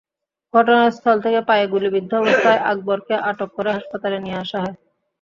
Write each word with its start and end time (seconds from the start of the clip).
ঘটনাস্থল 0.53 1.17
থেকে 1.25 1.39
পায়ে 1.49 1.65
গুলিবিদ্ধ 1.67 2.11
অবস্থায় 2.21 2.59
আকবরকে 2.71 3.15
আটক 3.29 3.49
করে 3.55 3.69
হাসপাতালে 3.71 4.17
নিয়ে 4.19 4.41
আসা 4.43 4.57
হয়। 4.63 4.75